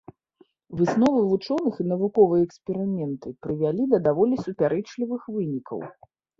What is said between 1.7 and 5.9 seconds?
і навуковыя эксперыменты прывялі да даволі супярэчлівых вынікаў.